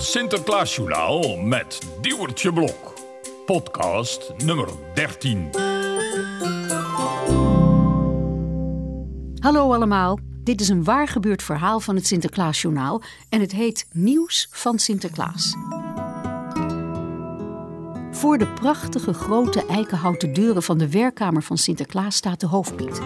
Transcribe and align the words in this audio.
Sinterklaasjournaal 0.00 1.36
met 1.36 1.78
Diewertje 2.00 2.52
Blok. 2.52 2.94
Podcast 3.46 4.32
nummer 4.44 4.68
13. 4.94 5.50
Hallo 9.38 9.72
allemaal, 9.74 10.18
dit 10.44 10.60
is 10.60 10.68
een 10.68 10.84
waar 10.84 11.08
gebeurd 11.08 11.42
verhaal 11.42 11.80
van 11.80 11.94
het 11.94 12.06
Sinterklaasjournaal 12.06 13.02
en 13.28 13.40
het 13.40 13.52
heet 13.52 13.86
Nieuws 13.92 14.48
van 14.50 14.78
Sinterklaas. 14.78 15.54
Voor 18.10 18.38
de 18.38 18.52
prachtige 18.54 19.14
grote 19.14 19.66
eikenhouten 19.66 20.32
deuren 20.32 20.62
van 20.62 20.78
de 20.78 20.90
werkkamer 20.90 21.42
van 21.42 21.58
Sinterklaas 21.58 22.16
staat 22.16 22.40
de 22.40 22.46
hoofdpiet. 22.46 23.00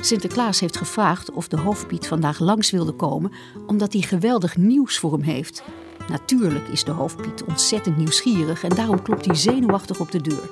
Sinterklaas 0.00 0.60
heeft 0.60 0.76
gevraagd 0.76 1.30
of 1.30 1.48
de 1.48 1.56
hoofdpiet 1.56 2.06
vandaag 2.06 2.38
langs 2.38 2.70
wilde 2.70 2.92
komen, 2.92 3.32
omdat 3.66 3.92
hij 3.92 4.02
geweldig 4.02 4.56
nieuws 4.56 4.98
voor 4.98 5.12
hem 5.12 5.22
heeft. 5.22 5.62
Natuurlijk 6.08 6.68
is 6.68 6.84
de 6.84 6.90
hoofdpiet 6.90 7.44
ontzettend 7.44 7.96
nieuwsgierig 7.96 8.64
en 8.64 8.74
daarom 8.74 9.02
klopt 9.02 9.24
hij 9.24 9.34
zenuwachtig 9.34 10.00
op 10.00 10.10
de 10.10 10.20
deur. 10.20 10.50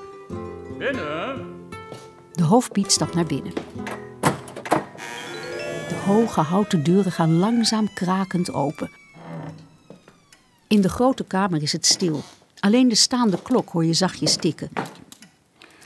Binnen. 0.79 1.47
De 2.33 2.43
hoofdpiet 2.43 2.93
stapt 2.93 3.15
naar 3.15 3.27
binnen. 3.27 3.53
De 5.89 6.03
hoge 6.05 6.41
houten 6.41 6.83
deuren 6.83 7.13
gaan 7.13 7.39
langzaam 7.39 7.93
krakend 7.95 8.53
open. 8.53 8.91
In 10.69 10.81
de 10.81 10.89
grote 10.89 11.25
kamer 11.25 11.63
is 11.63 11.73
het 11.73 11.87
stil. 11.87 12.23
Alleen 12.61 12.89
de 12.89 12.95
staande 12.95 13.43
klok 13.43 13.69
hoor 13.69 13.85
je 13.85 13.95
zachtjes 13.95 14.37
tikken. 14.37 14.69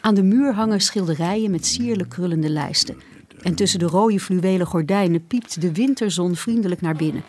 Aan 0.01 0.15
de 0.15 0.23
muur 0.23 0.55
hangen 0.55 0.81
schilderijen 0.81 1.51
met 1.51 1.67
sierlijk 1.67 2.09
krullende 2.09 2.51
lijsten. 2.51 3.10
En 3.43 3.55
tussen 3.55 3.79
de 3.79 3.87
rode 3.87 4.21
fluwelen 4.21 4.67
gordijnen 4.67 5.27
piept 5.27 5.61
de 5.61 5.73
winterzon 5.73 6.37
vriendelijk 6.37 6.81
naar 6.81 6.97
binnen. 6.97 7.23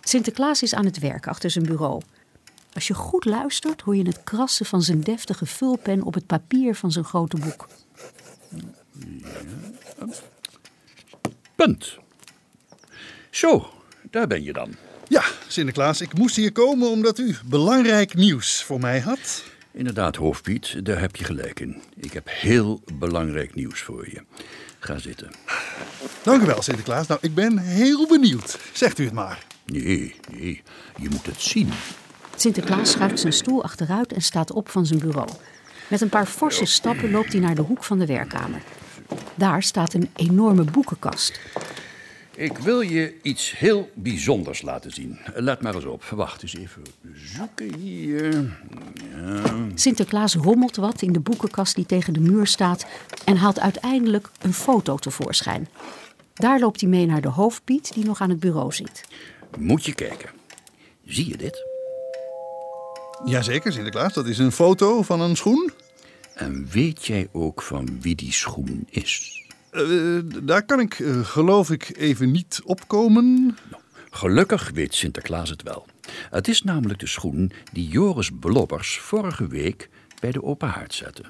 Sinterklaas 0.00 0.62
is 0.62 0.74
aan 0.74 0.84
het 0.84 0.98
werk 0.98 1.26
achter 1.26 1.50
zijn 1.50 1.66
bureau. 1.66 2.02
Als 2.72 2.86
je 2.86 2.94
goed 2.94 3.24
luistert, 3.24 3.80
hoor 3.80 3.96
je 3.96 4.06
het 4.06 4.24
krassen 4.24 4.66
van 4.66 4.82
zijn 4.82 5.00
deftige 5.00 5.46
vulpen 5.46 6.02
op 6.02 6.14
het 6.14 6.26
papier 6.26 6.74
van 6.74 6.92
zijn 6.92 7.04
grote 7.04 7.36
boek. 7.36 7.68
Punt. 11.54 11.98
Zo, 13.30 13.70
daar 14.10 14.26
ben 14.26 14.42
je 14.42 14.52
dan. 14.52 14.74
Ja, 15.08 15.24
Sinterklaas, 15.48 16.00
ik 16.00 16.18
moest 16.18 16.36
hier 16.36 16.52
komen 16.52 16.90
omdat 16.90 17.18
u 17.18 17.36
belangrijk 17.44 18.14
nieuws 18.14 18.62
voor 18.62 18.80
mij 18.80 19.00
had. 19.00 19.44
Inderdaad, 19.72 20.16
hoofdpiet, 20.16 20.84
daar 20.84 21.00
heb 21.00 21.16
je 21.16 21.24
gelijk 21.24 21.60
in. 21.60 21.82
Ik 21.96 22.12
heb 22.12 22.28
heel 22.30 22.82
belangrijk 22.94 23.54
nieuws 23.54 23.80
voor 23.80 24.10
je. 24.10 24.22
Ga 24.80 24.98
zitten. 24.98 25.30
Dank 26.22 26.42
u 26.42 26.46
wel, 26.46 26.62
Sinterklaas. 26.62 27.06
Nou, 27.06 27.20
ik 27.22 27.34
ben 27.34 27.58
heel 27.58 28.06
benieuwd. 28.06 28.58
Zegt 28.72 28.98
u 28.98 29.04
het 29.04 29.12
maar. 29.12 29.44
Nee, 29.64 30.14
nee, 30.30 30.62
je 30.96 31.08
moet 31.10 31.26
het 31.26 31.40
zien. 31.40 31.70
Sinterklaas 32.36 32.90
schuift 32.90 33.20
zijn 33.20 33.32
stoel 33.32 33.62
achteruit 33.62 34.12
en 34.12 34.22
staat 34.22 34.52
op 34.52 34.68
van 34.68 34.86
zijn 34.86 34.98
bureau. 34.98 35.28
Met 35.88 36.00
een 36.00 36.08
paar 36.08 36.26
forse 36.26 36.64
stappen 36.64 37.10
loopt 37.10 37.32
hij 37.32 37.40
naar 37.40 37.54
de 37.54 37.62
hoek 37.62 37.84
van 37.84 37.98
de 37.98 38.06
werkkamer. 38.06 38.62
Daar 39.34 39.62
staat 39.62 39.94
een 39.94 40.10
enorme 40.16 40.64
boekenkast. 40.64 41.40
Ik 42.40 42.58
wil 42.58 42.80
je 42.80 43.14
iets 43.22 43.58
heel 43.58 43.90
bijzonders 43.94 44.62
laten 44.62 44.90
zien. 44.90 45.18
Let 45.34 45.62
maar 45.62 45.74
eens 45.74 45.84
op. 45.84 46.04
Wacht 46.04 46.42
eens 46.42 46.56
even 46.56 46.82
zoeken 47.14 47.74
hier. 47.74 48.32
Ja. 49.14 49.42
Sinterklaas 49.74 50.34
rommelt 50.34 50.76
wat 50.76 51.02
in 51.02 51.12
de 51.12 51.20
boekenkast 51.20 51.74
die 51.74 51.86
tegen 51.86 52.12
de 52.12 52.20
muur 52.20 52.46
staat 52.46 52.86
en 53.24 53.36
haalt 53.36 53.60
uiteindelijk 53.60 54.30
een 54.40 54.52
foto 54.52 54.96
tevoorschijn. 54.96 55.68
Daar 56.34 56.60
loopt 56.60 56.80
hij 56.80 56.90
mee 56.90 57.06
naar 57.06 57.20
de 57.20 57.28
hoofdpiet 57.28 57.94
die 57.94 58.04
nog 58.04 58.20
aan 58.20 58.30
het 58.30 58.40
bureau 58.40 58.72
zit. 58.72 59.04
Moet 59.58 59.84
je 59.84 59.94
kijken. 59.94 60.30
Zie 61.04 61.28
je 61.28 61.36
dit? 61.36 61.64
Jazeker, 63.24 63.72
Sinterklaas. 63.72 64.12
Dat 64.12 64.26
is 64.26 64.38
een 64.38 64.52
foto 64.52 65.02
van 65.02 65.20
een 65.20 65.36
schoen. 65.36 65.70
En 66.34 66.68
weet 66.70 67.06
jij 67.06 67.28
ook 67.32 67.62
van 67.62 68.00
wie 68.00 68.14
die 68.14 68.32
schoen 68.32 68.86
is? 68.90 69.40
Eh, 69.70 70.18
daar 70.42 70.64
kan 70.64 70.80
ik, 70.80 70.98
eh, 70.98 71.24
geloof 71.24 71.70
ik, 71.70 71.96
even 71.96 72.30
niet 72.30 72.60
opkomen. 72.64 73.44
Nou, 73.70 73.82
gelukkig 74.10 74.70
weet 74.74 74.94
Sinterklaas 74.94 75.50
het 75.50 75.62
wel. 75.62 75.86
Het 76.30 76.48
is 76.48 76.62
namelijk 76.62 76.98
de 76.98 77.06
schoen 77.06 77.52
die 77.72 77.88
Joris 77.88 78.30
Blobbers 78.40 78.98
vorige 78.98 79.46
week 79.46 79.88
bij 80.20 80.30
de 80.30 80.42
open 80.42 80.68
haard 80.68 80.94
zette. 80.94 81.22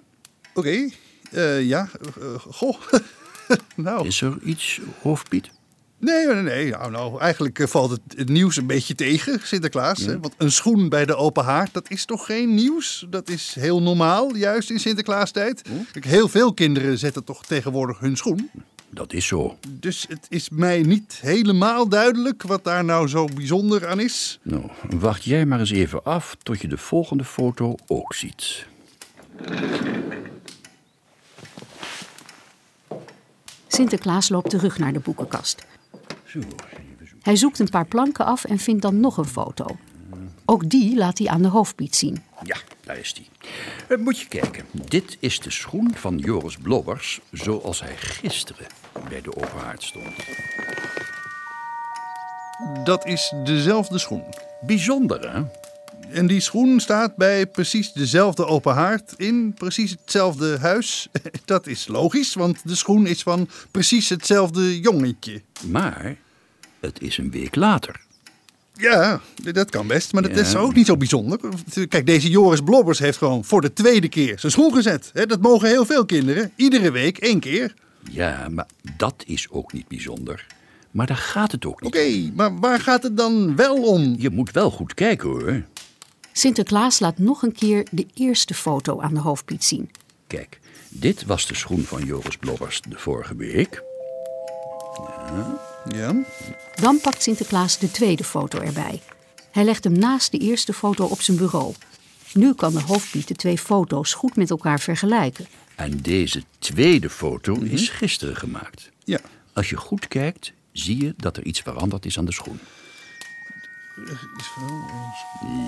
Oké, 0.54 0.88
eh, 1.30 1.62
ja. 1.62 1.88
goh. 2.38 2.76
nou. 3.76 4.06
Is 4.06 4.20
er 4.20 4.38
iets, 4.42 4.80
hoofdpiet? 5.00 5.50
Nee, 6.00 6.26
nee, 6.26 6.42
nee. 6.42 6.70
Nou, 6.70 6.90
nou, 6.90 7.20
eigenlijk 7.20 7.58
eh, 7.58 7.66
valt 7.66 7.90
het, 7.90 8.00
het 8.16 8.28
nieuws 8.28 8.56
een 8.56 8.66
beetje 8.66 8.94
tegen, 8.94 9.40
Sinterklaas. 9.42 9.98
Hè? 9.98 10.20
Want 10.20 10.34
een 10.36 10.52
schoen 10.52 10.88
bij 10.88 11.06
de 11.06 11.16
open 11.16 11.44
haard, 11.44 11.72
dat 11.74 11.90
is 11.90 12.04
toch 12.04 12.26
geen 12.26 12.54
nieuws? 12.54 13.06
Dat 13.10 13.28
is 13.28 13.54
heel 13.58 13.82
normaal, 13.82 14.34
juist 14.36 14.70
in 14.70 14.80
Sinterklaastijd. 14.80 15.62
Kijk, 15.92 16.04
Heel 16.04 16.28
veel 16.28 16.54
kinderen 16.54 16.98
zetten 16.98 17.24
toch 17.24 17.44
tegenwoordig 17.44 17.98
hun 17.98 18.16
schoen. 18.16 18.50
Dat 18.90 19.12
is 19.12 19.26
zo. 19.26 19.58
Dus 19.68 20.06
het 20.08 20.26
is 20.28 20.48
mij 20.48 20.82
niet 20.82 21.18
helemaal 21.22 21.88
duidelijk 21.88 22.42
wat 22.42 22.64
daar 22.64 22.84
nou 22.84 23.08
zo 23.08 23.24
bijzonder 23.34 23.88
aan 23.88 24.00
is. 24.00 24.38
Nou, 24.42 24.70
wacht 24.98 25.24
jij 25.24 25.46
maar 25.46 25.60
eens 25.60 25.70
even 25.70 26.02
af 26.04 26.36
tot 26.42 26.60
je 26.60 26.68
de 26.68 26.78
volgende 26.78 27.24
foto 27.24 27.74
ook 27.86 28.14
ziet. 28.14 28.66
Sinterklaas 33.66 34.28
loopt 34.28 34.50
terug 34.50 34.78
naar 34.78 34.92
de 34.92 35.00
boekenkast. 35.00 35.64
Hij 37.22 37.36
zoekt 37.36 37.58
een 37.58 37.68
paar 37.68 37.86
planken 37.86 38.24
af 38.24 38.44
en 38.44 38.58
vindt 38.58 38.82
dan 38.82 39.00
nog 39.00 39.16
een 39.16 39.24
foto. 39.24 39.76
Ook 40.44 40.68
die 40.68 40.96
laat 40.96 41.18
hij 41.18 41.28
aan 41.28 41.42
de 41.42 41.48
hoofdpiet 41.48 41.96
zien. 41.96 42.22
Ja, 42.42 42.56
daar 42.84 42.98
is 42.98 43.14
die. 43.14 43.28
Eh, 43.88 43.98
moet 43.98 44.20
je 44.20 44.28
kijken. 44.28 44.64
Dit 44.72 45.16
is 45.20 45.41
de 45.41 45.50
schoen 45.50 45.94
van 45.94 46.18
Joris 46.18 46.56
Blobbers 46.56 47.20
zoals 47.32 47.80
hij 47.80 47.96
gisteren 47.96 48.66
bij 49.08 49.20
de 49.20 49.36
open 49.36 49.58
haard 49.58 49.82
stond. 49.82 50.14
Dat 52.84 53.06
is 53.06 53.32
dezelfde 53.44 53.98
schoen. 53.98 54.24
Bijzonder, 54.60 55.32
hè? 55.32 55.42
En 56.12 56.26
die 56.26 56.41
schoen 56.41 56.81
staat 56.81 57.16
bij 57.16 57.47
precies 57.47 57.93
dezelfde 57.93 58.47
open 58.47 58.75
haard 58.75 59.15
in 59.16 59.54
precies 59.54 59.91
hetzelfde 59.91 60.59
huis. 60.59 61.09
Dat 61.44 61.66
is 61.66 61.87
logisch, 61.88 62.34
want 62.34 62.59
de 62.65 62.75
schoen 62.75 63.06
is 63.06 63.22
van 63.22 63.48
precies 63.71 64.09
hetzelfde 64.09 64.81
jongetje. 64.81 65.43
Maar 65.66 66.16
het 66.81 67.00
is 67.03 67.19
een 67.19 67.31
week 67.31 67.54
later. 67.54 68.00
Ja, 68.75 69.21
dat 69.53 69.71
kan 69.71 69.87
best, 69.87 70.12
maar 70.12 70.22
dat 70.22 70.34
Ja. 70.34 70.41
is 70.41 70.56
ook 70.56 70.75
niet 70.75 70.87
zo 70.87 70.97
bijzonder. 70.97 71.38
Kijk, 71.88 72.06
deze 72.06 72.31
Joris 72.31 72.60
Blobbers 72.60 72.98
heeft 72.98 73.19
gewoon 73.19 73.44
voor 73.44 73.60
de 73.60 73.72
tweede 73.72 74.09
keer 74.09 74.38
zijn 74.38 74.53
schoen 74.53 74.72
gezet. 74.72 75.10
Dat 75.15 75.41
mogen 75.41 75.69
heel 75.69 75.84
veel 75.87 76.06
kinderen, 76.06 76.53
iedere 76.56 76.91
week 76.91 77.19
één 77.19 77.41
keer. 77.41 77.75
Ja, 78.10 78.48
maar 78.50 78.66
dat 78.97 79.22
is 79.27 79.47
ook 79.50 79.72
niet 79.72 79.88
bijzonder. 79.88 80.47
Maar 80.91 81.06
daar 81.06 81.16
gaat 81.16 81.53
het 81.53 81.65
ook 81.65 81.81
niet. 81.82 81.94
Oké, 81.94 82.31
maar 82.34 82.59
waar 82.59 82.81
gaat 82.81 83.03
het 83.03 83.16
dan 83.16 83.56
wel 83.56 83.82
om? 83.82 84.15
Je 84.19 84.31
moet 84.31 84.50
wel 84.50 84.71
goed 84.71 84.94
kijken 84.94 85.28
hoor. 85.28 85.62
Sinterklaas 86.32 86.98
laat 87.00 87.18
nog 87.18 87.42
een 87.42 87.52
keer 87.52 87.86
de 87.91 88.06
eerste 88.14 88.54
foto 88.54 89.00
aan 89.00 89.14
de 89.14 89.20
hoofdpiet 89.20 89.64
zien. 89.64 89.91
Kijk, 90.26 90.60
dit 90.88 91.24
was 91.24 91.46
de 91.46 91.54
schoen 91.54 91.82
van 91.82 92.04
Joris 92.04 92.36
Blobbers 92.36 92.80
de 92.88 92.98
vorige 92.98 93.36
week. 93.36 93.82
Ja, 95.94 96.14
Dan 96.80 97.00
pakt 97.00 97.22
Sinterklaas 97.22 97.78
de 97.78 97.91
tweede 97.91 98.24
foto 98.24 98.58
erbij. 98.60 99.02
Hij 99.50 99.64
legt 99.64 99.84
hem 99.84 99.98
naast 99.98 100.30
de 100.30 100.38
eerste 100.38 100.72
foto 100.72 101.04
op 101.04 101.20
zijn 101.20 101.36
bureau. 101.36 101.74
Nu 102.34 102.54
kan 102.54 102.72
de 102.72 102.80
hoofdpiet 102.80 103.28
de 103.28 103.34
twee 103.34 103.58
foto's 103.58 104.12
goed 104.14 104.36
met 104.36 104.50
elkaar 104.50 104.80
vergelijken. 104.80 105.47
En 105.74 106.00
deze 106.00 106.42
tweede 106.59 107.10
foto 107.10 107.54
is 107.54 107.88
gisteren 107.88 108.36
gemaakt. 108.36 108.91
ja. 109.04 109.21
Als 109.53 109.71
je 109.71 109.77
goed 109.77 110.09
kijkt, 110.09 110.53
zie 110.72 111.03
je 111.04 111.15
dat 111.16 111.36
er 111.36 111.44
iets 111.44 111.60
veranderd 111.60 112.06
is 112.06 112.18
aan 112.18 112.24
de 112.24 112.32
schoen. 112.32 112.59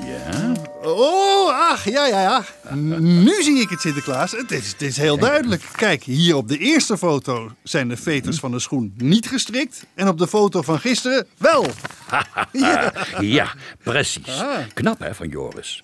Ja, 0.05 0.53
Oh, 0.83 1.71
ach, 1.71 1.85
ja, 1.85 2.07
ja, 2.07 2.21
ja. 2.21 2.45
Nu 2.99 3.43
zie 3.43 3.61
ik 3.61 3.69
het, 3.69 3.81
Sinterklaas. 3.81 4.33
Het 4.33 4.51
is, 4.51 4.69
het 4.73 4.83
is 4.83 4.97
heel 4.97 5.19
duidelijk. 5.19 5.63
Kijk, 5.73 6.03
hier 6.03 6.37
op 6.37 6.49
de 6.49 6.59
eerste 6.59 6.99
foto 6.99 7.51
zijn 7.63 7.89
de 7.89 7.97
veters 7.97 8.39
van 8.39 8.51
de 8.51 8.59
schoen 8.59 8.93
niet 8.97 9.29
gestrikt. 9.29 9.87
En 9.95 10.09
op 10.09 10.19
de 10.19 10.29
foto 10.29 10.63
van 10.63 10.79
gisteren 10.79 11.27
wel. 11.37 11.67
ja 13.37 13.53
precies. 13.83 14.43
Knap 14.75 14.99
hè 14.99 15.15
van 15.15 15.29
Joris. 15.29 15.83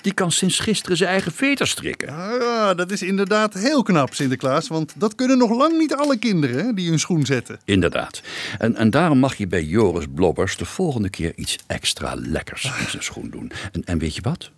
Die 0.00 0.12
kan 0.14 0.32
sinds 0.32 0.58
gisteren 0.58 0.96
zijn 0.96 1.10
eigen 1.10 1.32
veters 1.32 1.70
strikken. 1.70 2.08
Ah, 2.08 2.76
dat 2.76 2.90
is 2.90 3.02
inderdaad 3.02 3.54
heel 3.54 3.82
knap, 3.82 4.14
Sinterklaas. 4.14 4.68
Want 4.68 4.92
dat 4.96 5.14
kunnen 5.14 5.38
nog 5.38 5.50
lang 5.50 5.78
niet 5.78 5.94
alle 5.94 6.18
kinderen 6.18 6.66
hè, 6.66 6.72
die 6.72 6.88
hun 6.88 6.98
schoen 6.98 7.26
zetten. 7.26 7.58
Inderdaad. 7.64 8.22
En, 8.58 8.76
en 8.76 8.90
daarom 8.90 9.18
mag 9.18 9.34
je 9.34 9.46
bij 9.46 9.62
Joris 9.62 10.06
Blobbers 10.14 10.56
de 10.56 10.64
volgende 10.64 11.08
keer 11.10 11.32
iets 11.36 11.58
extra 11.66 12.14
lekkers 12.16 12.64
in 12.64 12.90
zijn 12.90 13.02
schoen 13.02 13.30
doen. 13.30 13.52
En, 13.72 13.84
en 13.84 13.98
weet 13.98 14.14
je 14.14 14.22
wat? 14.22 14.50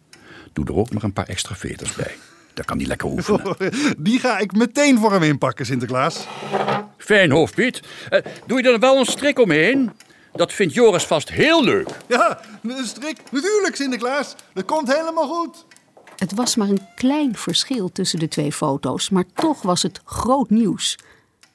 Doe 0.52 0.66
er 0.66 0.74
ook 0.74 0.92
maar 0.92 1.02
een 1.02 1.12
paar 1.12 1.28
extra 1.28 1.54
veters 1.54 1.94
bij. 1.94 2.14
Daar 2.54 2.64
kan 2.64 2.78
hij 2.78 2.86
lekker 2.86 3.08
oefenen. 3.08 3.56
Die 3.98 4.18
ga 4.18 4.38
ik 4.38 4.52
meteen 4.52 4.98
voor 4.98 5.12
hem 5.12 5.22
inpakken, 5.22 5.66
Sinterklaas. 5.66 6.26
Fijn 6.96 7.30
hoofdpiet. 7.30 7.80
Eh, 8.10 8.20
doe 8.46 8.62
je 8.62 8.72
er 8.72 8.78
wel 8.78 8.98
een 8.98 9.06
strik 9.06 9.38
omheen? 9.38 9.90
Dat 10.32 10.52
vindt 10.52 10.74
Joris 10.74 11.04
vast 11.04 11.30
heel 11.30 11.64
leuk. 11.64 11.88
Ja, 12.08 12.40
een 12.62 12.86
strik. 12.86 13.18
Natuurlijk, 13.30 13.76
Sinterklaas. 13.76 14.34
Dat 14.54 14.64
komt 14.64 14.96
helemaal 14.96 15.28
goed. 15.28 15.64
Het 16.16 16.34
was 16.34 16.56
maar 16.56 16.68
een 16.68 16.86
klein 16.94 17.36
verschil 17.36 17.92
tussen 17.92 18.18
de 18.18 18.28
twee 18.28 18.52
foto's, 18.52 19.10
maar 19.10 19.24
toch 19.34 19.62
was 19.62 19.82
het 19.82 20.00
groot 20.04 20.50
nieuws. 20.50 20.98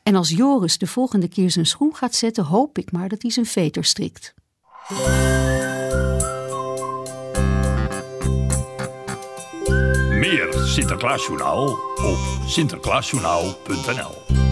En 0.04 0.16
als 0.16 0.30
Joris 0.30 0.78
de 0.78 0.88
volgende 0.88 1.28
keer 1.28 1.52
zijn 1.52 1.66
schoen 1.66 1.96
gaat 1.96 2.16
zetten, 2.16 2.44
hoop 2.44 2.78
ik 2.78 2.92
maar 2.92 3.10
dat 3.10 3.22
hij 3.22 3.32
zijn 3.32 3.46
veter 3.46 3.86
strikt. 3.86 4.34
Meer 10.10 10.54
Sinterklaasjournaal 10.66 11.68
op 11.96 12.18
sinterklaasjournaal.nl 12.48 14.45